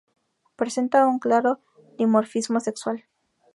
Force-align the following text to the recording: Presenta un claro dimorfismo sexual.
Presenta 0.55 1.05
un 1.05 1.19
claro 1.19 1.59
dimorfismo 1.99 2.59
sexual. 2.59 3.03